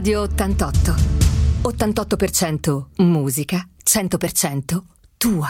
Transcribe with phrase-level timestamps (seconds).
[0.00, 0.94] Radio 88.
[1.60, 4.82] 88% musica, 100%
[5.18, 5.46] tua.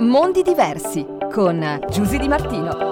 [0.00, 2.91] Mondi diversi con Giusy Di Martino.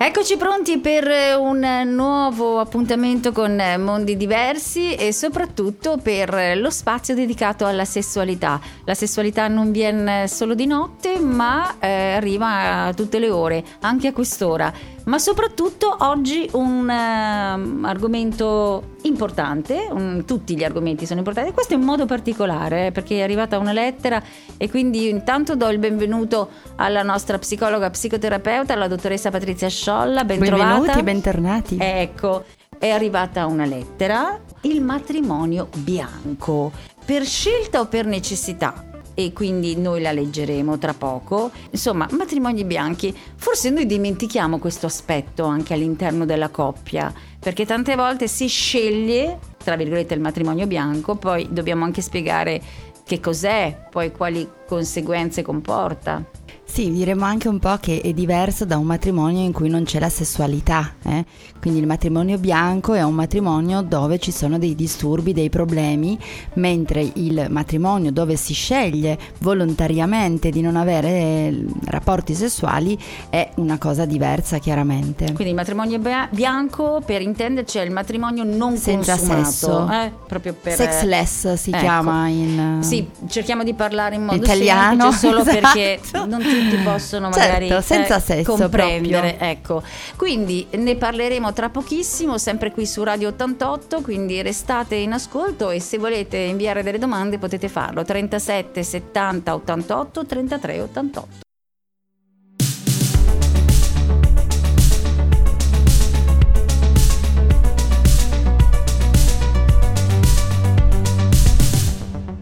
[0.00, 7.66] Eccoci pronti per un nuovo appuntamento con mondi diversi e soprattutto per lo spazio dedicato
[7.66, 8.60] alla sessualità.
[8.84, 14.06] La sessualità non viene solo di notte, ma eh, arriva a tutte le ore, anche
[14.06, 14.72] a quest'ora.
[15.08, 21.80] Ma soprattutto oggi un uh, argomento importante, un, tutti gli argomenti sono importanti, questo in
[21.80, 24.22] modo particolare eh, perché è arrivata una lettera
[24.58, 30.40] e quindi intanto do il benvenuto alla nostra psicologa psicoterapeuta, la dottoressa Patrizia Sciolla, ben
[30.40, 31.78] Benvenuti, bentornati.
[31.80, 32.44] Ecco,
[32.78, 36.70] è arrivata una lettera, il matrimonio bianco,
[37.02, 38.87] per scelta o per necessità?
[39.18, 41.50] E quindi noi la leggeremo tra poco.
[41.72, 43.12] Insomma, matrimoni bianchi.
[43.34, 49.74] Forse noi dimentichiamo questo aspetto anche all'interno della coppia, perché tante volte si sceglie, tra
[49.74, 52.62] virgolette, il matrimonio bianco, poi dobbiamo anche spiegare
[53.04, 56.24] che cos'è, poi quali conseguenze comporta.
[56.70, 59.98] Sì, diremmo anche un po' che è diverso da un matrimonio in cui non c'è
[59.98, 60.94] la sessualità.
[61.02, 61.24] Eh?
[61.60, 66.16] Quindi il matrimonio bianco è un matrimonio dove ci sono dei disturbi, dei problemi,
[66.54, 72.96] mentre il matrimonio dove si sceglie volontariamente di non avere eh, rapporti sessuali
[73.28, 75.24] è una cosa diversa chiaramente.
[75.32, 75.98] Quindi il matrimonio
[76.30, 79.44] bianco, per intenderci, è il matrimonio non Senza consumato.
[79.44, 79.90] sesso.
[79.90, 80.12] Eh?
[80.28, 80.74] Proprio per...
[80.74, 81.80] Sexless si Ecco.
[81.80, 82.78] chiama in...
[82.82, 85.60] Sì, cerchiamo di parlare in modo Italiano, semplice solo esatto.
[85.60, 89.28] perché non tutti possono magari Certo, senza eh, sesso comprendere.
[89.34, 89.48] proprio.
[89.50, 89.82] Ecco.
[90.16, 95.80] Quindi ne parleremo tra pochissimo, sempre qui su Radio 88, quindi restate in ascolto e
[95.80, 101.28] se volete inviare delle domande potete farlo 37 70 88 33 88.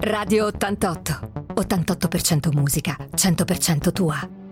[0.01, 1.36] Radio 88.
[1.57, 4.45] 88% musica, 100% tua.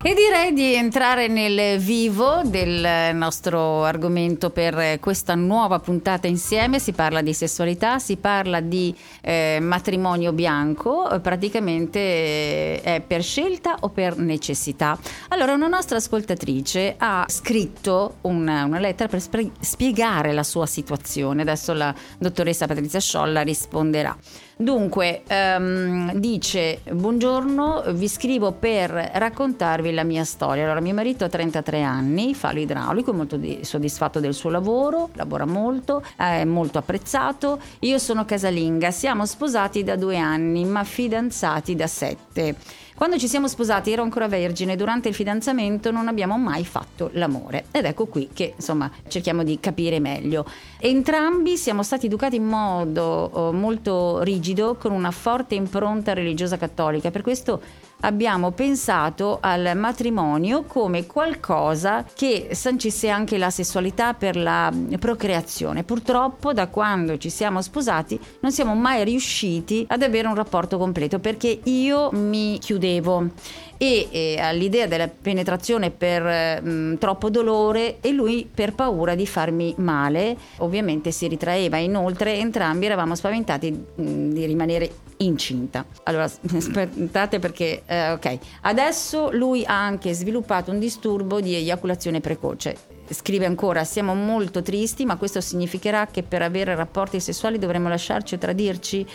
[0.00, 6.78] E direi di entrare nel vivo del nostro argomento per questa nuova puntata insieme.
[6.78, 13.78] Si parla di sessualità, si parla di eh, matrimonio bianco, praticamente eh, è per scelta
[13.80, 14.96] o per necessità.
[15.30, 19.20] Allora, una nostra ascoltatrice ha scritto una, una lettera per
[19.58, 21.42] spiegare la sua situazione.
[21.42, 24.16] Adesso la dottoressa Patrizia Sciolla risponderà.
[24.60, 30.64] Dunque, ehm, dice, buongiorno, vi scrivo per raccontarvi la mia storia.
[30.64, 35.10] Allora, mio marito ha 33 anni, fa l'idraulico, è molto di- soddisfatto del suo lavoro,
[35.12, 37.60] lavora molto, è molto apprezzato.
[37.80, 42.56] Io sono casalinga, siamo sposati da due anni, ma fidanzati da sette.
[42.98, 47.66] Quando ci siamo sposati ero ancora vergine, durante il fidanzamento non abbiamo mai fatto l'amore.
[47.70, 50.44] Ed ecco qui che insomma cerchiamo di capire meglio.
[50.80, 57.12] Entrambi siamo stati educati in modo oh, molto rigido, con una forte impronta religiosa cattolica,
[57.12, 57.62] per questo
[58.00, 65.84] abbiamo pensato al matrimonio come qualcosa che sancisse anche la sessualità per la procreazione.
[65.84, 71.18] Purtroppo da quando ci siamo sposati non siamo mai riusciti ad avere un rapporto completo
[71.18, 73.30] perché io mi chiudevo.
[73.80, 79.72] E eh, all'idea della penetrazione per eh, troppo dolore e lui per paura di farmi
[79.76, 80.36] male.
[80.56, 81.76] Ovviamente si ritraeva.
[81.76, 86.24] Inoltre entrambi eravamo spaventati mh, di rimanere incinta allora
[86.54, 93.46] aspettate perché eh, ok adesso lui ha anche sviluppato un disturbo di eiaculazione precoce Scrive
[93.46, 98.38] ancora, siamo molto tristi, ma questo significherà che per avere rapporti sessuali dovremo lasciarci o
[98.38, 99.06] tradirci?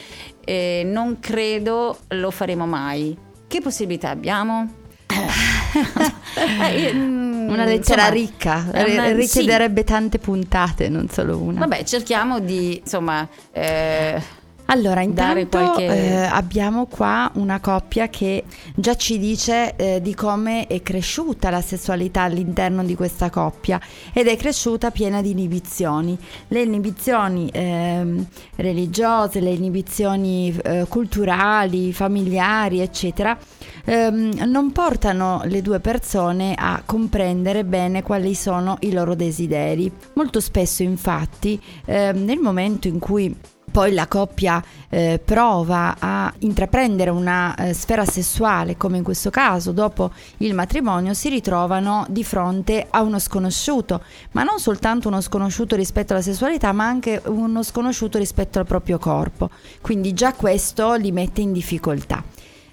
[0.44, 3.16] Eh, non credo lo faremo mai.
[3.48, 4.74] Che possibilità abbiamo?
[6.72, 11.60] Eh, mm, Una lettera insomma, ricca, una- ri- richiederebbe tante puntate, non solo una.
[11.60, 14.20] Vabbè, cerchiamo di, insomma, eh,
[14.68, 18.46] Allora, intanto qualche- eh, abbiamo qua una coppia che
[18.76, 23.80] già ci dice eh, di come è cresciuta la sessualità all'interno di questa coppia
[24.14, 26.18] ed è cresciuta piena di inibizioni.
[26.48, 28.26] Le inibizioni ehm,
[28.56, 33.38] religiose, le inibizioni eh, culturali, familiari, eccetera,
[33.84, 39.92] ehm, non portano le due persone a comprendere bene quali sono i loro desideri.
[40.14, 43.36] Molto spesso, infatti, ehm, nel momento in cui
[43.74, 49.72] poi la coppia eh, prova a intraprendere una eh, sfera sessuale, come in questo caso,
[49.72, 54.04] dopo il matrimonio, si ritrovano di fronte a uno sconosciuto,
[54.34, 59.00] ma non soltanto uno sconosciuto rispetto alla sessualità, ma anche uno sconosciuto rispetto al proprio
[59.00, 59.50] corpo.
[59.82, 62.24] Quindi già questo li mette in difficoltà.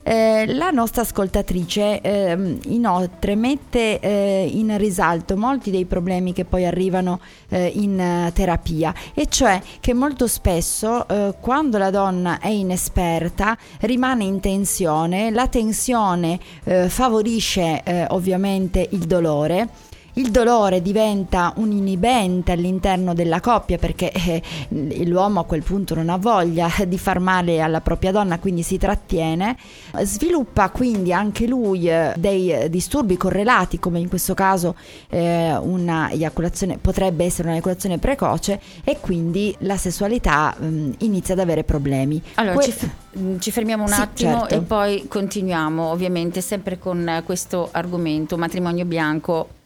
[0.02, 6.64] Eh, la nostra ascoltatrice eh, inoltre mette eh, in risalto molti dei problemi che poi
[6.64, 7.20] arrivano
[7.50, 8.94] eh, in uh, terapia.
[9.12, 15.49] E cioè che molto spesso eh, quando la donna è inesperta rimane in tensione, la
[15.49, 19.69] tensione eh, favorisce ovviamente il dolore
[20.15, 24.43] il dolore diventa un inibente all'interno della coppia perché eh,
[25.05, 28.79] l'uomo a quel punto non ha voglia di far male alla propria donna, quindi si
[28.79, 29.57] trattiene,
[30.03, 34.75] sviluppa quindi anche lui eh, dei disturbi correlati, come in questo caso
[35.09, 41.41] eh, una eiaculazione potrebbe essere un'eiaculazione precoce e quindi la sessualità mh, mm, inizia ad
[41.41, 42.21] avere problemi.
[42.35, 44.55] Allora, que- ci, f- mm, ci, fermiamo un sì, attimo certo.
[44.55, 49.59] e poi continuiamo, ovviamente sempre con questo argomento matrimonio bianco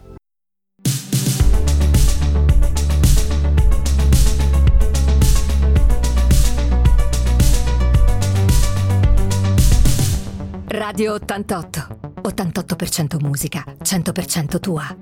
[10.95, 12.21] Radio 88.
[12.23, 14.97] 88% musica, 100% tua.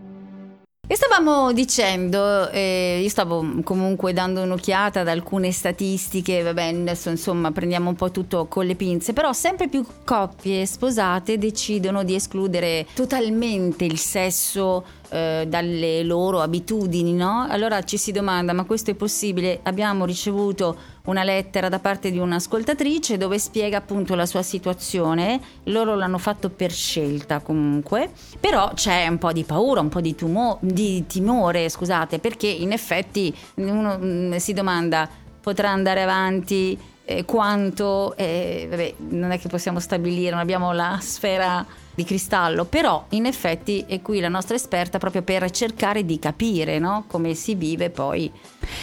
[0.89, 7.53] E stavamo dicendo, eh, io stavo comunque dando un'occhiata ad alcune statistiche, vabbè adesso insomma
[7.53, 12.87] prendiamo un po' tutto con le pinze, però sempre più coppie sposate decidono di escludere
[12.95, 17.47] totalmente il sesso eh, dalle loro abitudini, no?
[17.47, 19.61] Allora ci si domanda, ma questo è possibile?
[19.65, 20.75] Abbiamo ricevuto
[21.05, 26.49] una lettera da parte di un'ascoltatrice dove spiega appunto la sua situazione, loro l'hanno fatto
[26.49, 28.11] per scelta comunque,
[28.41, 32.73] però c'è un po' di paura, un po' di, tumo- di timore, scusate, perché in
[32.73, 35.07] effetti uno mm, si domanda,
[35.41, 36.79] potrà andare avanti?
[37.05, 42.65] Eh, quanto, eh, vabbè, non è che possiamo stabilire, non abbiamo la sfera di cristallo,
[42.65, 47.05] però in effetti è qui la nostra esperta proprio per cercare di capire no?
[47.07, 48.31] come si vive poi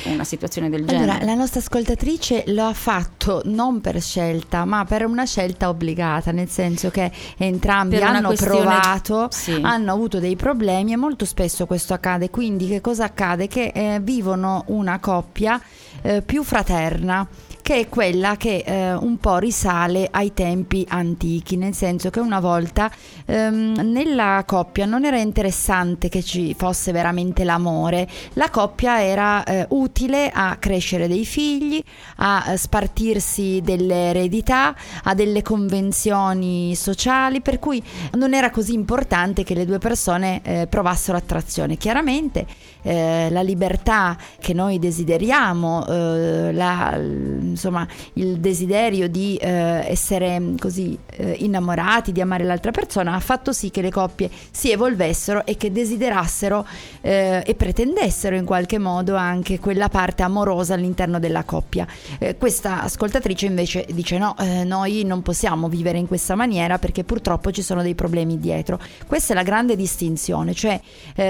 [0.06, 1.12] una situazione del genere.
[1.12, 6.32] Allora, la nostra ascoltatrice lo ha fatto non per scelta, ma per una scelta obbligata,
[6.32, 9.60] nel senso che entrambi hanno provato, sì.
[9.62, 12.30] hanno avuto dei problemi e molto spesso questo accade.
[12.30, 13.48] Quindi che cosa accade?
[13.48, 15.60] Che eh, vivono una coppia
[16.02, 17.28] eh, più fraterna
[17.70, 22.40] che è quella che eh, un po' risale ai tempi antichi, nel senso che una
[22.40, 22.90] volta
[23.26, 29.68] ehm, nella coppia non era interessante che ci fosse veramente l'amore, la coppia era eh,
[29.70, 31.80] utile a crescere dei figli,
[32.16, 37.84] a eh, spartirsi delle eredità, a delle convenzioni sociali, per cui
[38.14, 41.78] non era così importante che le due persone eh, provassero attrazione.
[41.78, 42.48] Chiaramente
[42.82, 50.98] eh, la libertà che noi desideriamo, eh, la, insomma, il desiderio di eh, essere così
[51.12, 55.58] eh, innamorati, di amare l'altra persona, ha fatto sì che le coppie si evolvessero e
[55.58, 56.66] che desiderassero
[57.02, 61.88] eh, e pretendessero in qualche modo anche quella parte amorosa all'interno della coppia.
[62.38, 64.36] Questa ascoltatrice invece dice no,
[64.66, 68.80] noi non possiamo vivere in questa maniera perché purtroppo ci sono dei problemi dietro.
[69.08, 70.80] Questa è la grande distinzione, cioè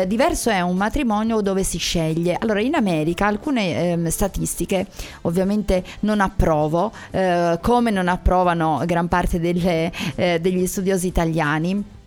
[0.07, 2.37] diverso è un matrimonio dove si sceglie.
[2.39, 4.87] Allora, in America alcune eh, statistiche
[5.21, 11.97] ovviamente non approvo, eh, come non approvano gran parte delle, eh, degli studiosi italiani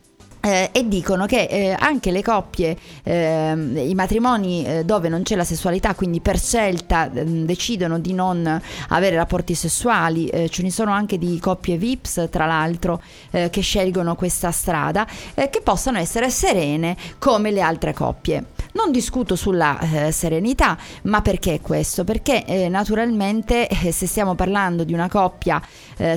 [0.44, 5.36] eh, e dicono che eh, anche le coppie, eh, i matrimoni eh, dove non c'è
[5.36, 10.70] la sessualità, quindi per scelta mm, decidono di non avere rapporti sessuali, eh, ce ne
[10.70, 16.28] sono anche di coppie VIPS, tra l'altro, eh, che scelgono questa strada, che possano essere
[16.28, 18.44] serene come le altre coppie.
[18.74, 19.78] Non discuto sulla
[20.10, 22.04] serenità, ma perché questo?
[22.04, 25.60] Perché naturalmente se stiamo parlando di una coppia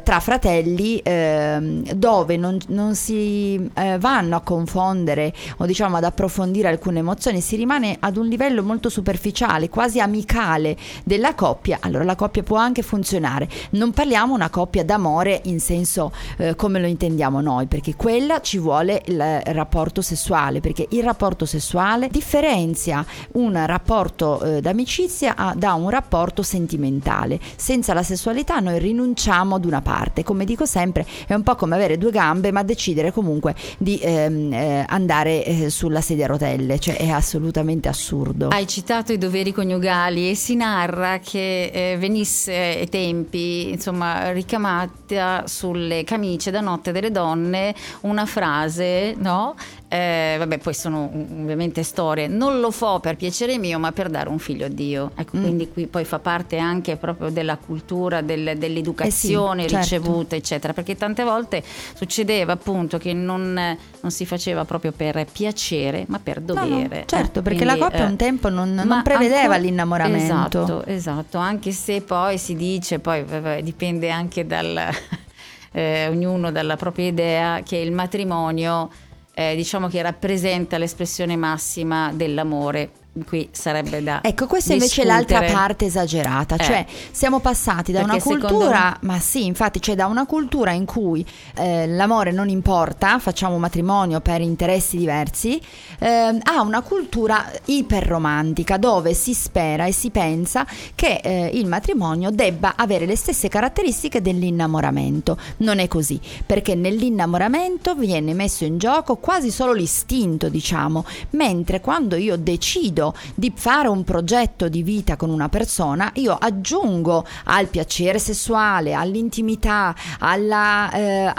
[0.03, 6.67] tra fratelli ehm, dove non, non si va vanno a confondere o diciamo ad approfondire
[6.67, 12.15] alcune emozioni, si rimane ad un livello molto superficiale, quasi amicale della coppia, allora la
[12.15, 13.49] coppia può anche funzionare.
[13.71, 18.57] Non parliamo una coppia d'amore in senso eh, come lo intendiamo noi, perché quella ci
[18.57, 25.73] vuole il rapporto sessuale, perché il rapporto sessuale differenzia un rapporto eh, d'amicizia a, da
[25.73, 27.39] un rapporto sentimentale.
[27.55, 31.75] Senza la sessualità noi rinunciamo ad una parte, come dico sempre, è un po' come
[31.75, 36.79] avere due gambe, ma decidere comunque di ehm, eh, andare eh, sulla sedia a rotelle,
[36.79, 38.49] cioè è assolutamente assurdo.
[38.49, 45.43] Hai citato i doveri coniugali e si narra che eh, venisse ai tempi, insomma, ricamata
[45.47, 49.55] sulle camicie da notte delle donne una frase, no?
[49.87, 52.27] Eh, vabbè, poi sono ovviamente storie.
[52.27, 55.11] Non lo fo per piacere mio, ma per dare un figlio a Dio.
[55.15, 55.41] Ecco, mm.
[55.41, 59.95] quindi qui poi fa parte anche proprio della cultura, del, dell'educazione eh sì, certo.
[59.95, 60.73] ricevuta, eccetera.
[60.73, 61.63] Perché tante volte
[61.93, 66.67] succedeva appunto che non, non, si faceva proprio per piacere, ma per dovere.
[66.67, 70.23] No, no, certo, eh, perché quindi, la coppia un tempo non, non prevedeva ancora, l'innamoramento.
[70.23, 71.37] Esatto, esatto.
[71.37, 74.89] Anche se poi si dice, poi vabbè, dipende anche dal
[75.71, 78.89] eh, ognuno dalla propria idea, che il matrimonio
[79.35, 82.89] eh, diciamo che rappresenta l'espressione massima dell'amore
[83.23, 86.63] qui sarebbe da ecco questa invece è l'altra parte esagerata eh.
[86.63, 89.07] cioè siamo passati da Perché una cultura me...
[89.07, 94.19] ma sì infatti cioè da una cultura in cui eh, l'amore non importa facciamo matrimonio
[94.19, 95.61] per interessi diversi
[95.99, 102.31] eh, a una cultura iperromantica dove si spera e si pensa che eh, il matrimonio
[102.31, 109.15] debba avere le stesse caratteristiche dell'innamoramento non è così perché nell'innamoramento viene messo in gioco
[109.15, 115.15] quasi solo l'istinto diciamo mentre quando io decido decido di fare un progetto di vita
[115.15, 121.33] con una persona, io aggiungo al piacere sessuale, all'intimità, alla eh,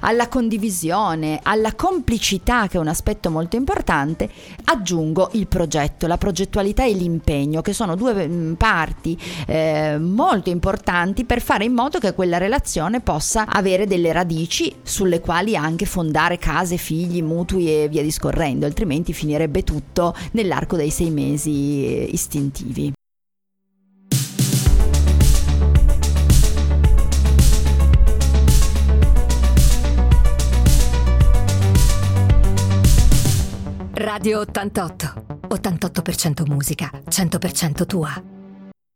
[0.00, 4.28] alla condivisione, alla complicità, che è un aspetto molto importante,
[4.64, 11.24] aggiungo il progetto, la progettualità e l'impegno, che sono due mm, parti eh, molto importanti
[11.24, 16.38] per fare in modo che quella relazione possa avere delle radici sulle quali anche fondare
[16.38, 22.92] case, figli, mutui e via discorrendo, altrimenti finirebbe tutto nella nell'arco dei sei mesi istintivi.
[33.92, 35.24] Radio 88.
[35.48, 38.35] 88% musica, 100% tua.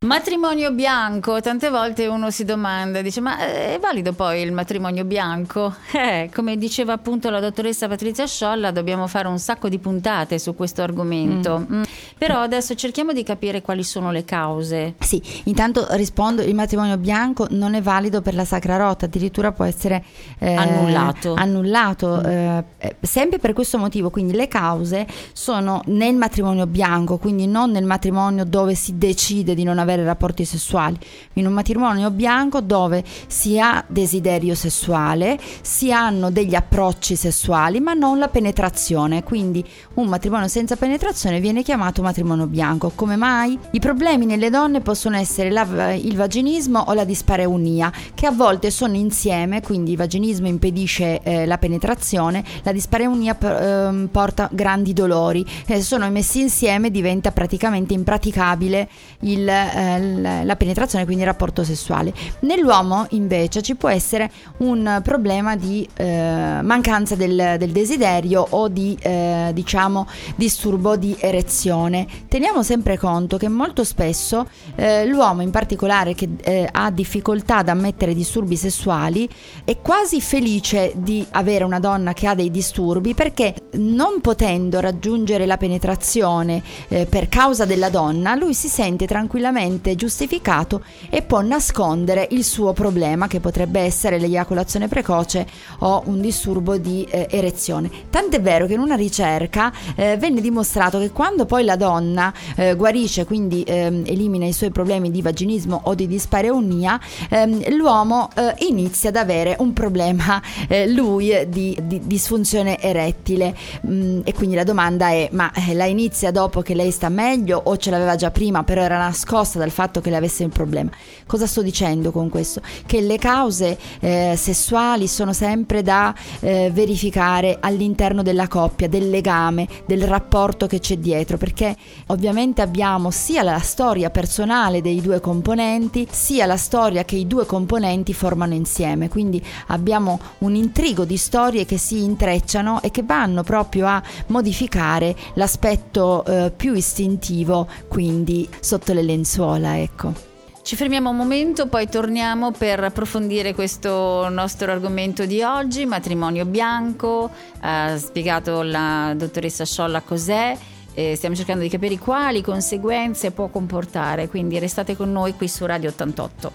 [0.02, 5.04] Matrimonio bianco, tante volte uno si domanda, dice ma eh, è valido poi il matrimonio
[5.04, 5.75] bianco?
[6.00, 10.54] Eh, come diceva appunto la dottoressa Patrizia Sciolla, dobbiamo fare un sacco di puntate su
[10.54, 11.78] questo argomento, mm.
[11.78, 11.83] Mm.
[12.16, 14.95] però adesso cerchiamo di capire quali sono le cause.
[14.99, 19.66] Sì, intanto rispondo, il matrimonio bianco non è valido per la Sacra Rota, addirittura può
[19.66, 20.02] essere
[20.38, 22.25] eh, annullato, annullato mm.
[22.25, 27.71] Eh, eh, sempre per questo motivo, quindi le cause sono nel matrimonio bianco, quindi non
[27.73, 30.97] nel matrimonio dove si decide di non avere avere rapporti sessuali,
[31.35, 37.92] in un matrimonio bianco dove si ha desiderio sessuale, si hanno degli approcci sessuali, ma
[37.92, 39.23] non la penetrazione.
[39.23, 42.92] Quindi un matrimonio senza penetrazione viene chiamato matrimonio bianco.
[42.94, 43.59] Come mai?
[43.73, 48.70] I problemi nelle donne possono essere la, il vaginismo o la dispareunia, che a volte
[48.70, 55.44] sono insieme, quindi il vaginismo impedisce eh, la penetrazione, la dispareunia eh, porta grandi dolori.
[55.66, 58.88] Eh, sono messi insieme diventa praticamente impraticabile
[59.20, 59.49] il,
[59.81, 62.13] eh, la penetrazione, quindi il rapporto sessuale.
[62.41, 68.97] Nell'uomo invece ci può essere un problema di eh, mancanza del, del, desiderio o di
[69.01, 70.07] eh, diciamo
[70.37, 72.07] disturbo di erezione.
[72.29, 77.69] Teniamo sempre conto che molto spesso eh, l'uomo in particolare che eh, ha difficoltà ad
[77.69, 79.29] ammettere disturbi sessuali
[79.65, 85.47] è quasi felice di avere una donna che ha dei disturbi perché non potendo raggiungere
[85.47, 91.41] la penetrazione eh, per causa della donna, lui si sente tranquillamente perfettamente giustificato e può
[91.41, 95.47] nascondere il suo problema che potrebbe essere l'eiaculazione precoce
[95.81, 97.91] o un disturbo di eh, erezione.
[98.11, 102.75] Tant'è vero che in una ricerca eh, venne dimostrato che quando poi la donna eh,
[102.75, 106.99] guarisce, quindi ehm, elimina i suoi problemi di vaginismo o di dispareunia,
[107.29, 113.55] ehm, l'uomo eh, inizia ad avere un problema eh, lui di, di, disfunzione erettile
[113.87, 117.61] mm, e quindi la domanda è ma eh, la inizia dopo che lei sta meglio
[117.62, 120.90] o ce l'aveva già prima però era nascosta dal fatto che le avesse un problema.
[121.31, 122.61] Cosa sto dicendo con questo?
[122.85, 129.69] Che le cause eh, sessuali sono sempre da eh, verificare all'interno della coppia, del legame,
[129.87, 131.77] del rapporto che c'è dietro, perché
[132.09, 137.47] ovviamente abbiamo sia la storia personale dei due componenti, sia la storia che i due
[137.47, 139.09] componenti formano insieme.
[139.09, 145.15] Quindi abbiamo un intrigo di storie che si intrecciano e che vanno proprio a modificare
[145.35, 150.30] l'aspetto eh, più istintivo, quindi sotto le lenzuola ecco.
[150.71, 157.29] Ci fermiamo un momento, poi torniamo per approfondire questo nostro argomento di oggi, matrimonio bianco,
[157.62, 160.57] ha spiegato la dottoressa Sciolla cos'è,
[160.95, 165.67] e stiamo cercando di capire quali conseguenze può comportare, quindi restate con noi qui su
[165.67, 166.53] Radio 88.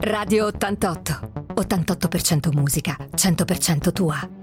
[0.00, 1.37] Radio 88.
[1.54, 4.37] 88% musica, 100% tua.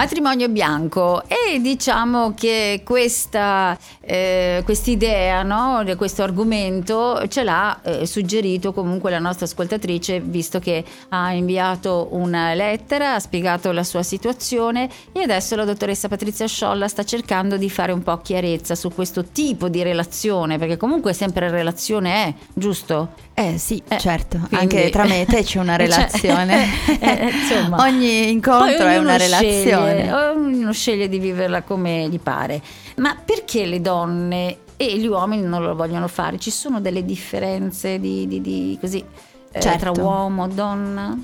[0.00, 1.22] Matrimonio bianco.
[1.26, 9.18] E diciamo che questa eh, idea, no, questo argomento ce l'ha eh, suggerito comunque la
[9.18, 14.88] nostra ascoltatrice visto che ha inviato una lettera, ha spiegato la sua situazione.
[15.12, 19.24] E adesso la dottoressa Patrizia Sciolla sta cercando di fare un po' chiarezza su questo
[19.24, 23.28] tipo di relazione perché comunque sempre relazione è, giusto?
[23.34, 24.56] Eh sì, eh, certo, quindi...
[24.76, 26.68] anche tra me e te c'è una relazione.
[26.86, 32.60] Cioè, eh, Ogni incontro è una relazione Eh, ognuno sceglie di viverla come gli pare.
[32.96, 36.38] Ma perché le donne e gli uomini non lo vogliono fare?
[36.38, 39.04] Ci sono delle differenze di, di, di così,
[39.52, 39.92] eh, Certo.
[39.92, 41.18] tra uomo e donna?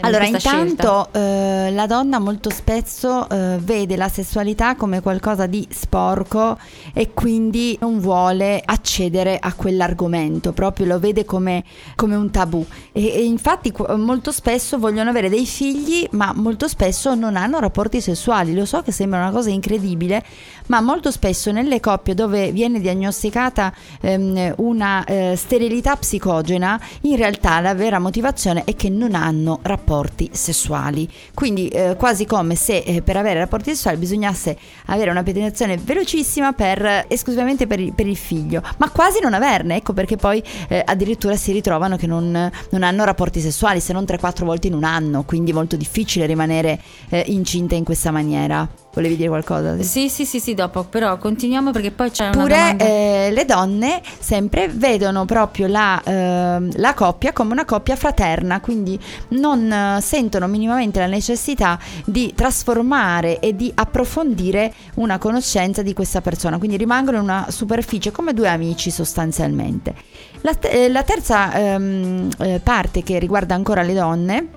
[0.00, 6.56] Allora, intanto eh, la donna molto spesso eh, vede la sessualità come qualcosa di sporco
[6.92, 11.64] e quindi non vuole accedere a quell'argomento, proprio lo vede come,
[11.96, 12.64] come un tabù.
[12.92, 17.58] E, e infatti qu- molto spesso vogliono avere dei figli, ma molto spesso non hanno
[17.58, 18.54] rapporti sessuali.
[18.54, 20.24] Lo so che sembra una cosa incredibile,
[20.66, 27.60] ma molto spesso nelle coppie dove viene diagnosticata ehm, una eh, sterilità psicogena, in realtà
[27.60, 31.08] la vera motivazione è che non hanno rapporti sessuali.
[31.34, 36.52] Quindi eh, quasi come se eh, per avere rapporti sessuali bisognasse avere una penetrazione velocissima
[36.52, 40.82] per, esclusivamente per il, per il figlio, ma quasi non averne, ecco perché poi eh,
[40.84, 44.84] addirittura si ritrovano che non, non hanno rapporti sessuali se non 3-4 volte in un
[44.84, 48.86] anno, quindi molto difficile rimanere eh, incinta in questa maniera.
[48.98, 49.80] Volevi dire qualcosa?
[49.80, 52.84] Sì, sì, sì, sì, dopo, però continuiamo perché poi c'è una Oppure domanda.
[52.84, 58.98] eh, le donne sempre vedono proprio la, ehm, la coppia come una coppia fraterna, quindi
[59.28, 66.20] non eh, sentono minimamente la necessità di trasformare e di approfondire una conoscenza di questa
[66.20, 69.94] persona, quindi rimangono in una superficie come due amici sostanzialmente.
[70.40, 74.48] La, eh, la terza ehm, eh, parte che riguarda ancora le donne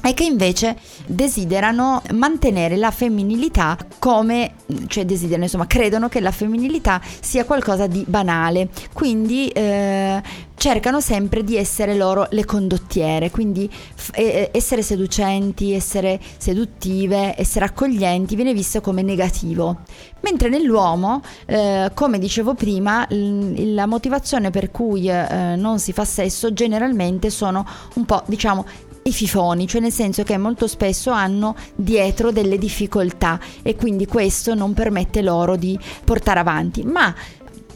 [0.00, 0.76] è che invece
[1.06, 4.54] desiderano mantenere la femminilità come,
[4.86, 10.22] cioè desiderano, insomma, credono che la femminilità sia qualcosa di banale, quindi eh,
[10.56, 14.12] cercano sempre di essere loro le condottiere, quindi f-
[14.52, 19.80] essere seducenti, essere seduttive, essere accoglienti viene visto come negativo.
[20.20, 26.04] Mentre nell'uomo, eh, come dicevo prima, l- la motivazione per cui eh, non si fa
[26.04, 27.64] sesso generalmente sono
[27.94, 28.66] un po', diciamo,
[29.08, 34.54] i fifoni, cioè nel senso che molto spesso hanno dietro delle difficoltà e quindi questo
[34.54, 37.14] non permette loro di portare avanti, ma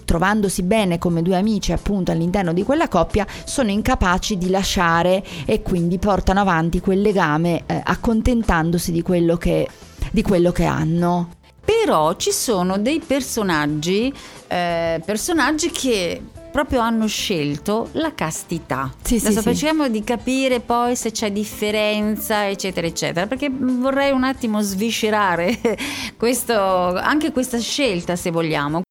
[0.05, 5.63] trovandosi bene come due amici appunto all'interno di quella coppia sono incapaci di lasciare e
[5.63, 9.67] quindi portano avanti quel legame eh, accontentandosi di quello che,
[10.11, 11.31] di quello che hanno.
[11.65, 14.13] Però ci sono dei personaggi,
[14.49, 16.21] eh, personaggi che
[16.53, 18.93] proprio hanno scelto la castità.
[19.03, 19.57] Sì, sì, Adesso sì.
[19.57, 25.59] cerchiamo di capire poi se c'è differenza, eccetera, eccetera, perché vorrei un attimo sviscerare
[26.17, 28.83] questo, anche questa scelta, se vogliamo.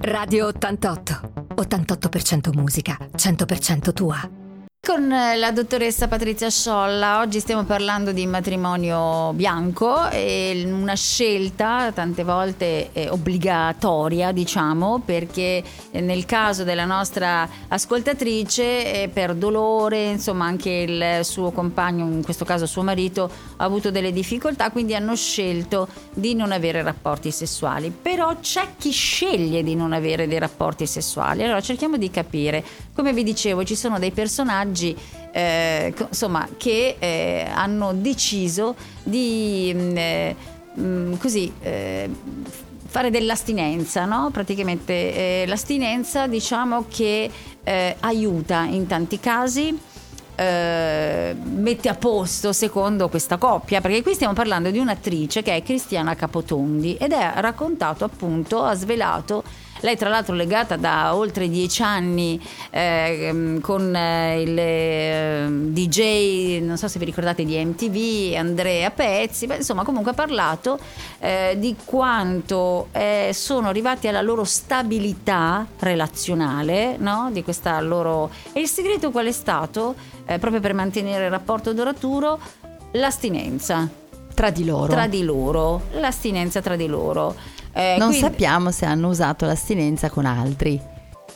[0.00, 1.32] Radio 88.
[1.54, 4.41] 88% musica, 100% tua.
[4.84, 7.20] Con eh, la dottoressa Patrizia Sciolla.
[7.20, 15.62] Oggi stiamo parlando di matrimonio bianco e una scelta tante volte eh, obbligatoria diciamo perché
[15.92, 22.44] eh, nel caso della nostra ascoltatrice per dolore insomma anche il suo compagno in questo
[22.44, 27.92] caso suo marito ha avuto delle difficoltà quindi hanno scelto di non avere rapporti sessuali.
[27.92, 31.44] Però c'è chi sceglie di non avere dei rapporti sessuali.
[31.44, 32.64] Allora cerchiamo di capire.
[32.92, 34.70] Come vi dicevo ci sono dei personaggi
[35.32, 40.36] eh, co- insomma, che eh, hanno deciso di mh, eh,
[40.74, 42.10] mh, così eh,
[42.86, 44.30] fare dell'astinenza, no?
[44.32, 47.30] Praticamente eh, l'astinenza diciamo che
[47.64, 49.78] eh, aiuta in tanti casi.
[50.34, 55.62] eh, mette a posto secondo questa coppia perché qui stiamo parlando di un'attrice che è
[55.62, 59.44] Cristiana Capotondi ed è raccontato appunto ha svelato
[59.82, 62.40] lei tra l'altro legata da oltre dieci anni
[62.70, 69.46] eh, con eh, il eh, DJ, non so se vi ricordate di MTV, Andrea Pezzi,
[69.46, 70.78] beh, insomma comunque ha parlato
[71.18, 77.30] eh, di quanto eh, sono arrivati alla loro stabilità relazionale, no?
[77.32, 78.30] di questa loro...
[78.52, 79.94] E il segreto qual è stato?
[80.26, 82.38] Eh, proprio per mantenere il rapporto duraturo,
[82.92, 83.88] l'astinenza
[84.34, 84.92] Tra di loro.
[84.92, 87.34] tra di loro, l'astinenza tra di loro.
[87.72, 90.80] Eh, non quindi- sappiamo se hanno usato l'astinenza con altri.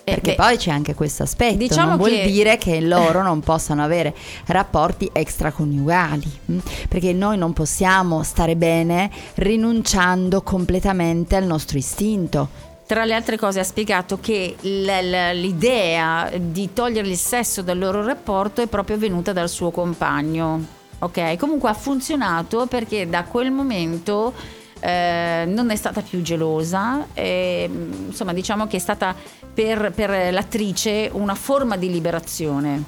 [0.04, 3.40] Perché beh, poi c'è anche questo aspetto, diciamo non vuol che- dire che loro non
[3.40, 4.14] possano avere
[4.46, 6.58] rapporti extraconiugali, mh?
[6.88, 12.48] perché noi non possiamo stare bene rinunciando completamente al nostro istinto.
[12.86, 18.62] Tra le altre cose ha spiegato che l'idea di togliere il sesso dal loro rapporto
[18.62, 20.64] è proprio venuta dal suo compagno.
[21.00, 24.32] Ok, comunque ha funzionato perché da quel momento
[24.86, 29.16] eh, non è stata più gelosa, e, mh, insomma diciamo che è stata
[29.52, 32.84] per, per l'attrice una forma di liberazione.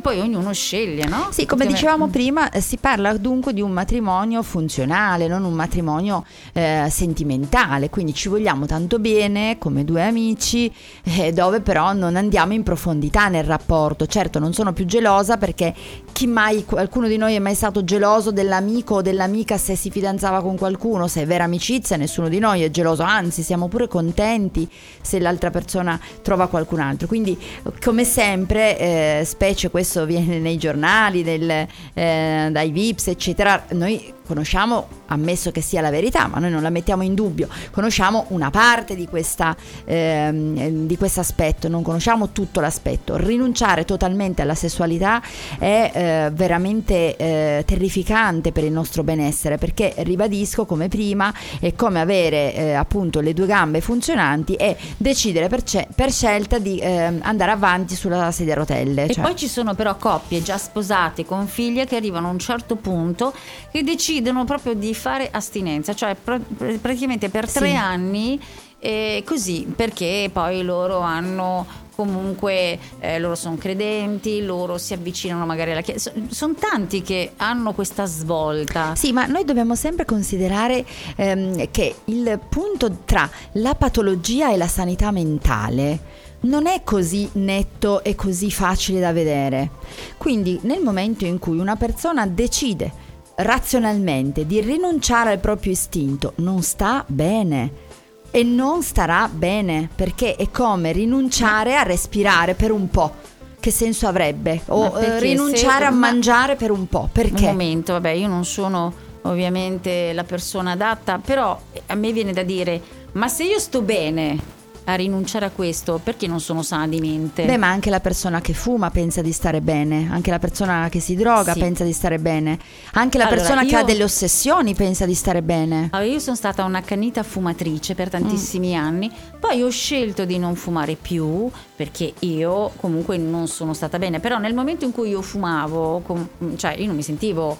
[0.00, 1.28] Poi ognuno sceglie, no?
[1.30, 6.24] Sì, come dicevamo prima, eh, si parla dunque di un matrimonio funzionale, non un matrimonio
[6.52, 10.72] eh, sentimentale, quindi ci vogliamo tanto bene come due amici,
[11.04, 14.06] eh, dove però non andiamo in profondità nel rapporto.
[14.06, 15.74] Certo, non sono più gelosa perché
[16.12, 20.40] chi mai, qualcuno di noi è mai stato geloso dell'amico o dell'amica se si fidanzava
[20.40, 24.68] con qualcuno, se è vera amicizia, nessuno di noi è geloso, anzi siamo pure contenti
[25.00, 27.06] se l'altra persona trova qualcun altro.
[27.06, 27.38] Quindi
[27.82, 34.86] come sempre, eh, specie questo viene nei giornali, nel, eh, dai VIPs, eccetera, noi conosciamo,
[35.06, 38.94] ammesso che sia la verità, ma noi non la mettiamo in dubbio, conosciamo una parte
[38.94, 43.16] di, questa, ehm, di questo aspetto, non conosciamo tutto l'aspetto.
[43.16, 45.20] Rinunciare totalmente alla sessualità
[45.58, 52.00] è eh, veramente eh, terrificante per il nostro benessere, perché ribadisco come prima è come
[52.00, 57.18] avere eh, appunto le due gambe funzionanti e decidere per, ce- per scelta di ehm,
[57.22, 59.06] andare avanti sulla sedia a rotelle.
[59.06, 62.38] E cioè- poi ci sono però coppie già sposate con figlie che arrivano a un
[62.38, 63.32] certo punto
[63.72, 67.58] che decidono proprio di fare astinenza, cioè pr- pr- praticamente per Sì.
[67.58, 68.40] tre anni
[68.78, 75.72] eh, così, perché poi loro hanno comunque, eh, loro sono credenti, loro si avvicinano magari
[75.72, 78.94] alla chiesa, sono tanti che hanno questa svolta.
[78.94, 80.82] Sì, ma noi dobbiamo sempre considerare
[81.16, 85.98] ehm, che il punto tra la patologia e la sanità mentale
[86.42, 89.68] non è così netto e così facile da vedere.
[90.16, 93.08] Quindi nel momento in cui una persona decide
[93.42, 97.88] razionalmente di rinunciare al proprio istinto, non sta bene.
[98.32, 103.12] E non starà bene perché è come rinunciare a respirare per un po'.
[103.58, 104.60] Che senso avrebbe?
[104.66, 107.08] O eh, rinunciare se- a ma- mangiare per un po'.
[107.10, 107.46] Perché?
[107.46, 112.42] Un momento, vabbè, io non sono ovviamente la persona adatta, però a me viene da
[112.42, 112.80] dire,
[113.12, 114.38] ma se io sto bene
[114.84, 117.44] a rinunciare a questo, perché non sono sana di mente?
[117.44, 121.00] Beh, ma anche la persona che fuma pensa di stare bene, anche la persona che
[121.00, 121.60] si droga Sì.
[121.60, 122.58] pensa di stare bene,
[122.92, 125.88] anche la Allora, persona che io- ha delle ossessioni pensa di stare bene.
[125.92, 128.10] Allora, io sono stata un'accanita fumatrice per Mm.
[128.10, 133.98] tantissimi anni, poi ho scelto di non fumare più perché io comunque non sono stata
[133.98, 137.56] bene, però nel momento in cui io fumavo, com- cioè io non mi sentivo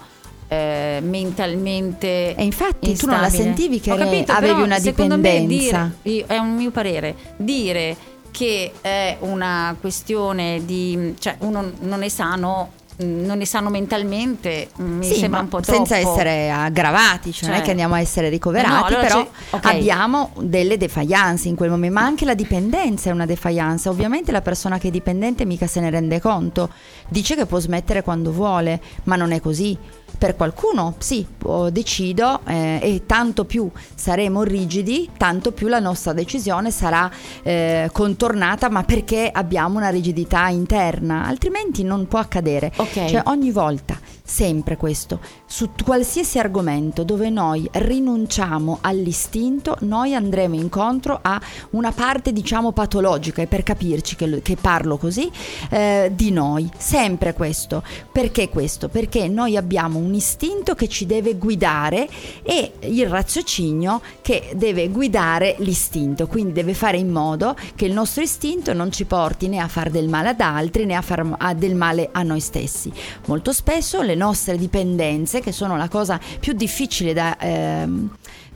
[0.51, 3.43] eh, mentalmente E infatti tu non la instabile.
[3.53, 5.91] sentivi che capito, avevi però una secondo me dipendenza.
[6.01, 7.95] dire- è un mio parere dire
[8.31, 15.03] che è una questione di cioè uno non è sano non è sano mentalmente mi
[15.05, 17.99] Sì, sembra un po' troppo senza essere aggravati, cioè non è Cioè- che andiamo a
[17.99, 19.65] essere ricoverati, No, allora però c'è- ok.
[19.65, 23.89] abbiamo delle defiance in quel momento, ma anche la dipendenza è una defiance.
[23.89, 26.69] Ovviamente la persona che è dipendente mica se ne rende conto,
[27.07, 29.75] dice che può smettere quando vuole, ma non è così.
[30.21, 31.25] Per qualcuno sì,
[31.71, 37.09] decido eh, e tanto più saremo rigidi, tanto più la nostra decisione sarà
[37.41, 42.71] eh, contornata, ma perché abbiamo una rigidità interna, altrimenti non può accadere.
[42.75, 43.05] Ok.
[43.07, 43.97] Cioè ogni volta,
[44.31, 51.39] sempre questo, su qualsiasi argomento dove noi rinunciamo all'istinto, noi andremo incontro a
[51.71, 55.29] una parte diciamo patologica e per capirci che, che parlo così,
[55.69, 57.83] eh, di noi, sempre questo.
[58.09, 58.87] Perché questo?
[58.87, 62.07] Perché noi abbiamo un istinto che ci deve guidare
[62.43, 68.23] e il raziocinio che deve guidare l'istinto, quindi deve fare in modo che il nostro
[68.23, 71.25] istinto non ci porti né a fare del male ad altri né a fare
[71.57, 72.89] del male a noi stessi.
[73.25, 78.09] Molto spesso le nostre dipendenze, che sono la cosa più difficile da, ehm,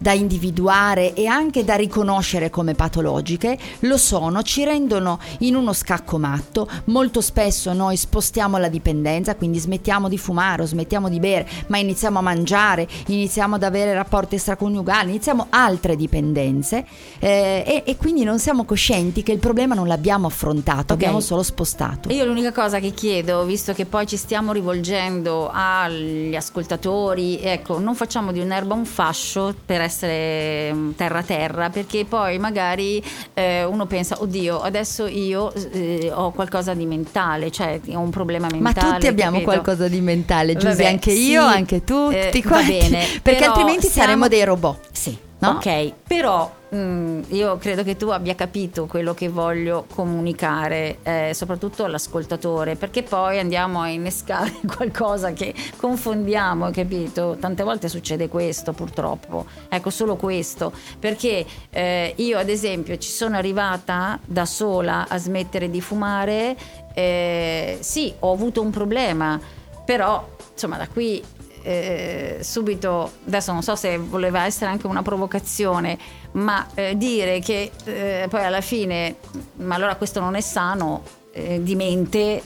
[0.06, 6.20] da individuare e anche da riconoscere come patologiche, lo sono, ci rendono in uno scacco
[6.20, 6.70] matto.
[6.86, 11.80] Molto spesso noi spostiamo la dipendenza, quindi smettiamo di fumare o smettiamo di bere, ma
[11.80, 16.86] iniziamo a mangiare, iniziamo ad avere rapporti extraconiugali, iniziamo altre dipendenze
[17.18, 21.02] eh, e, e quindi non siamo coscienti che il problema non l'abbiamo affrontato, Ok.
[21.02, 22.14] abbiamo solo spostato.
[22.14, 27.96] Io l'unica cosa che chiedo, visto che poi ci stiamo rivolgendo agli ascoltatori, ecco, non
[27.96, 33.04] facciamo di un'erba un fascio per essere mm, terra terra, perché poi magari
[33.34, 38.48] eh, uno pensa, oddio, adesso io eh, ho qualcosa di mentale, cioè ho un problema
[38.52, 38.94] Ma mentale.
[38.94, 39.52] tutti abbiamo capito?
[39.52, 42.72] qualcosa di mentale, Vabbè, anche io, sì, anche tu, eh, tutti va quanti.
[42.78, 44.80] bene, perché altrimenti siamo- saremmo dei robot.
[44.92, 45.58] Sì, No?
[45.58, 51.84] ok, però mm, io credo che tu abbia capito quello che voglio comunicare, eh, soprattutto
[51.84, 57.38] all'ascoltatore, perché poi andiamo a innescare qualcosa che confondiamo, capito?
[57.40, 63.38] Tante volte succede questo purtroppo, ecco solo questo, perché eh, io ad esempio ci sono
[63.38, 66.56] arrivata da sola a smettere di fumare,
[66.94, 69.40] eh, sì, ho avuto un problema,
[69.86, 71.22] però insomma da qui
[71.66, 75.98] eh, subito, adesso non so se voleva essere anche una provocazione,
[76.34, 79.16] ma eh, dire che eh, poi alla fine,
[79.56, 82.42] ma allora questo non è sano, eh, di mente,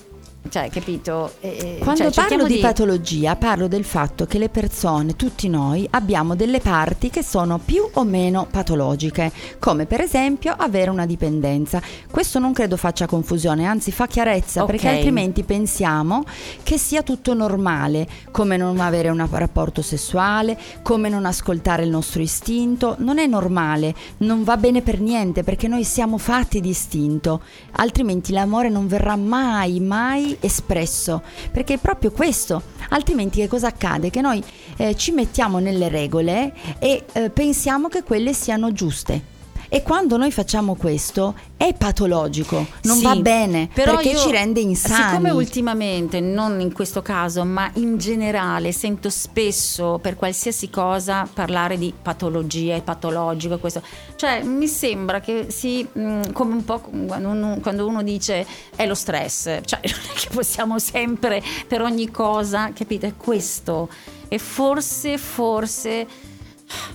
[0.48, 1.34] cioè, capito?
[1.42, 5.86] Eh, Quando cioè, parlo di, di patologia, parlo del fatto che le persone, tutti noi,
[5.92, 11.82] abbiamo delle parti che sono più o meno patologiche, come per esempio avere una dipendenza.
[12.10, 14.76] Questo non credo faccia confusione, anzi fa chiarezza, okay.
[14.76, 16.24] perché altrimenti pensiamo
[16.64, 22.22] che sia tutto normale, come non avere un rapporto sessuale, come non ascoltare il nostro
[22.22, 22.96] istinto.
[23.00, 27.42] Non è normale, non va bene per niente, perché noi siamo fatti di istinto,
[27.74, 34.10] altrimenti l'amore non verrà mai, mai espresso, perché è proprio questo, altrimenti che cosa accade?
[34.10, 34.44] Che noi
[34.78, 39.38] eh, ci mettiamo nelle regole e eh, pensiamo che quelle siano giuste.
[39.72, 44.62] E quando noi facciamo questo è patologico, non sì, va bene perché io, ci rende
[44.62, 45.10] insani.
[45.10, 51.78] Siccome ultimamente, non in questo caso, ma in generale, sento spesso per qualsiasi cosa parlare
[51.78, 53.84] di patologia e patologico, questo.
[54.16, 58.88] cioè mi sembra che si, mm, come un po' quando uno, quando uno dice è
[58.88, 63.88] lo stress, cioè non è che possiamo sempre per ogni cosa, capite, è questo.
[64.28, 66.08] E forse, forse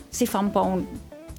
[0.09, 0.87] si fa un po' un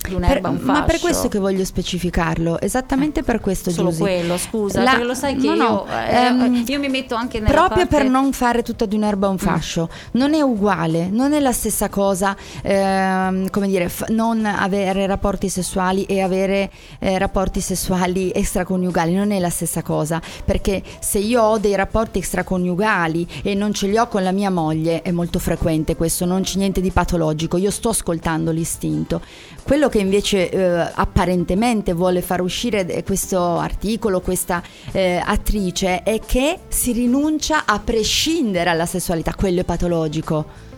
[0.07, 0.79] di un'erba per, un fascio.
[0.79, 4.01] Ma per questo che voglio specificarlo, esattamente per questo Solo Giusy.
[4.01, 7.51] quello, scusa, La, lo sai che no, io, eh, ehm, io, mi metto anche nella
[7.51, 8.03] Proprio parte...
[8.03, 9.37] per non fare tutta di un'erba un mm.
[9.37, 10.19] fascio, mm.
[10.19, 15.49] non è uguale, non è la stessa cosa, ehm, come dire, f- non avere rapporti
[15.49, 21.41] sessuali e avere eh, rapporti sessuali extraconiugali, non è la stessa cosa, perché se io
[21.41, 25.39] ho dei rapporti extraconiugali e non ce li ho con la mia moglie, è molto
[25.39, 29.21] frequente questo, non c'è niente di patologico, io sto ascoltando l'istinto.
[29.63, 36.59] Quello che invece eh, apparentemente vuole far uscire questo articolo, questa eh, attrice, è che
[36.67, 40.73] si rinuncia a prescindere alla sessualità, quello è patologico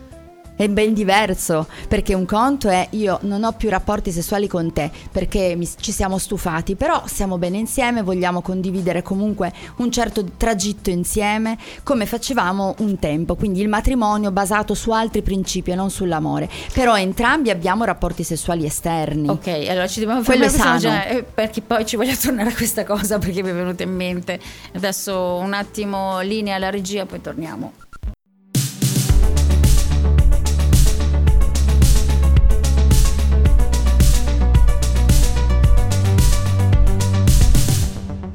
[0.57, 4.89] è ben diverso, perché un conto è io non ho più rapporti sessuali con te
[5.11, 10.89] perché mi, ci siamo stufati, però siamo bene insieme, vogliamo condividere comunque un certo tragitto
[10.89, 16.49] insieme come facevamo un tempo, quindi il matrimonio basato su altri principi e non sull'amore,
[16.73, 19.29] però entrambi abbiamo rapporti sessuali esterni.
[19.29, 22.83] Ok, allora ci dobbiamo fare una già, eh, perché poi ci voglio tornare a questa
[22.83, 24.39] cosa perché mi è venuta in mente.
[24.73, 27.73] Adesso un attimo linea alla regia, poi torniamo.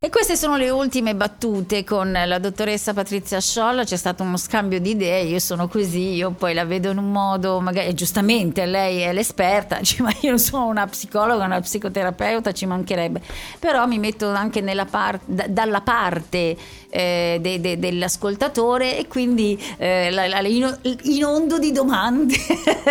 [0.00, 4.78] E queste sono le ultime battute con la dottoressa Patrizia Sciolla, c'è stato uno scambio
[4.78, 9.00] di idee, io sono così, io poi la vedo in un modo, magari giustamente lei
[9.00, 13.20] è l'esperta, ma io non sono una psicologa, una psicoterapeuta, ci mancherebbe,
[13.58, 16.56] però mi metto anche par- d- dalla parte
[16.90, 22.36] eh, de- de- dell'ascoltatore e quindi eh, la, la, in- inondo di domande,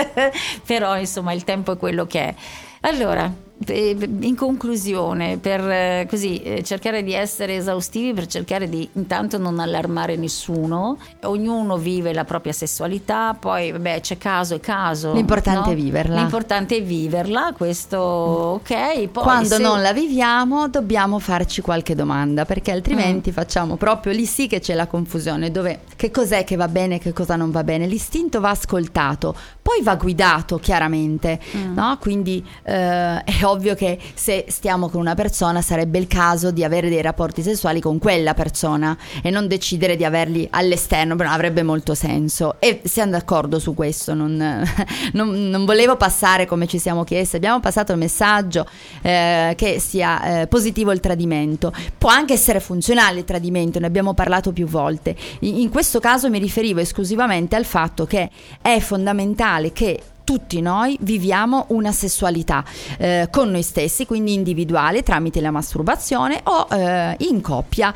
[0.67, 2.35] però insomma il tempo è quello che è.
[2.81, 9.39] Allora, in conclusione, per eh, così, eh, cercare di essere esaustivi, per cercare di intanto
[9.39, 15.13] non allarmare nessuno, ognuno vive la propria sessualità, poi vabbè c'è caso e caso.
[15.13, 15.71] L'importante no?
[15.71, 16.17] è viverla.
[16.17, 19.07] L'importante è viverla, questo ok.
[19.07, 19.61] Poi Quando se...
[19.61, 23.33] non la viviamo dobbiamo farci qualche domanda, perché altrimenti mm.
[23.33, 26.99] facciamo proprio lì sì che c'è la confusione, dove che cos'è che va bene e
[26.99, 27.87] che cosa non va bene.
[27.87, 31.73] L'istinto va ascoltato, poi va guidato chiaramente, mm.
[31.73, 31.97] no?
[31.99, 36.89] Quindi eh, è ovvio che se stiamo con una persona sarebbe il caso di avere
[36.89, 41.95] dei rapporti sessuali con quella persona e non decidere di averli all'esterno, però avrebbe molto
[41.95, 42.55] senso.
[42.59, 44.35] E siamo d'accordo su questo, non,
[45.13, 48.65] non, non volevo passare come ci siamo chiesti, abbiamo passato il messaggio
[49.01, 51.71] eh, che sia eh, positivo il tradimento.
[51.97, 55.15] Può anche essere funzionale il tradimento, ne abbiamo parlato più volte.
[55.39, 58.29] In, in questo caso mi riferivo esclusivamente al fatto che
[58.61, 62.61] è fondamentale che tutti noi viviamo una sessualità
[62.97, 67.93] eh, con noi stessi, quindi individuale tramite la masturbazione o eh, in coppia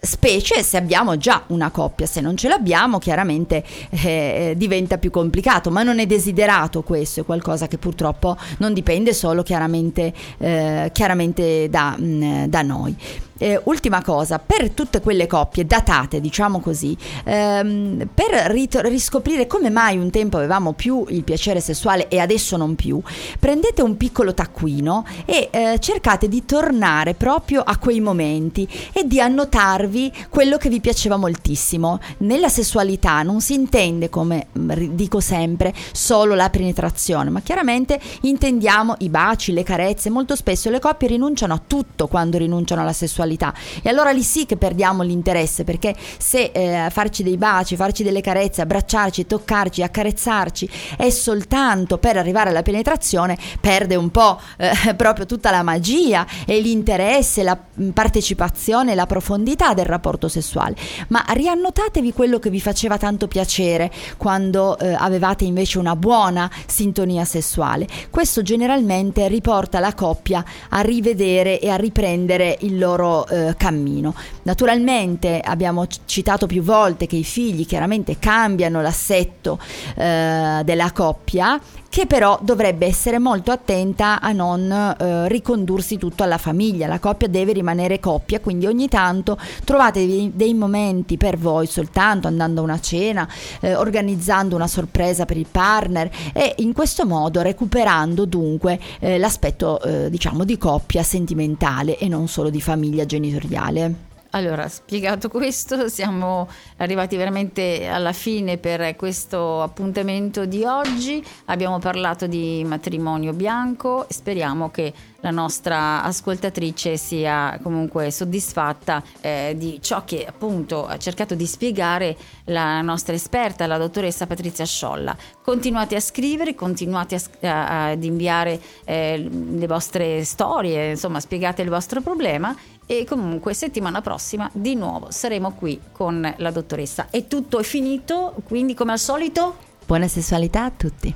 [0.00, 5.70] specie se abbiamo già una coppia, se non ce l'abbiamo chiaramente eh, diventa più complicato,
[5.70, 11.68] ma non è desiderato questo, è qualcosa che purtroppo non dipende solo chiaramente, eh, chiaramente
[11.68, 12.96] da, mh, mm, da noi.
[13.40, 19.70] Eh, ultima cosa, per tutte quelle coppie datate, diciamo così, ehm, per rit- riscoprire come
[19.70, 23.00] mai un tempo avevamo più il piacere sessuale e adesso non più,
[23.38, 29.20] prendete un piccolo taccuino e eh, cercate di tornare proprio a quei momenti e di
[29.20, 32.00] annotarvi quello che vi piaceva moltissimo.
[32.18, 38.96] Nella sessualità non si intende, come mm, dico sempre, solo la penetrazione, ma chiaramente intendiamo
[38.98, 40.10] i baci, le carezze.
[40.10, 43.52] Molto spesso le coppie rinunciano a tutto quando rinunciano alla sessualità sessualità.
[43.82, 48.20] E allora lì sì che perdiamo l'interesse, perché se eh, farci dei baci, farci delle
[48.20, 55.26] carezze, abbracciarci, toccarci, accarezzarci è soltanto per arrivare alla penetrazione, perde un po' eh, proprio
[55.26, 57.58] tutta la magia e l'interesse, la
[57.92, 60.76] partecipazione, la profondità del rapporto sessuale.
[61.08, 67.24] Ma riannotatevi quello che vi faceva tanto piacere quando eh, avevate invece una buona sintonia
[67.24, 67.86] sessuale.
[68.10, 74.14] Questo generalmente riporta la coppia a rivedere e a riprendere il loro eh, cammino.
[74.42, 79.58] Naturalmente abbiamo citato più volte che i figli chiaramente cambiano l'assetto
[79.96, 86.38] eh, della coppia che però dovrebbe essere molto attenta a non eh, ricondursi tutto alla
[86.38, 86.86] famiglia.
[86.86, 92.26] La coppia deve rimanere coppia, quindi ogni tanto trovate dei, dei momenti per voi soltanto
[92.26, 93.28] andando a una cena,
[93.60, 99.80] eh, organizzando una sorpresa per il partner e in questo modo recuperando dunque eh, l'aspetto
[99.80, 104.07] eh, diciamo di coppia sentimentale e non solo di famiglia genitoriale.
[104.30, 111.24] Allora, spiegato questo, siamo arrivati veramente alla fine per questo appuntamento di oggi.
[111.46, 119.80] Abbiamo parlato di matrimonio bianco speriamo che la nostra ascoltatrice sia comunque soddisfatta eh, di
[119.82, 125.16] ciò che appunto ha cercato di spiegare la nostra esperta, la dottoressa Patrizia Sciolla.
[125.42, 131.68] Continuate a scrivere, continuate a, a, ad inviare eh, le vostre storie, insomma spiegate il
[131.68, 132.54] vostro problema
[132.90, 137.08] e comunque settimana prossima di nuovo saremo qui con la dottoressa.
[137.10, 139.56] E tutto è finito, quindi come al solito...
[139.84, 141.14] Buona sessualità a tutti.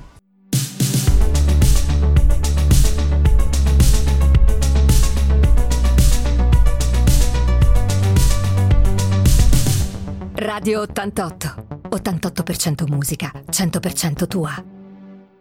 [10.34, 11.88] Radio 88.
[11.88, 14.81] 88% musica, 100% tua.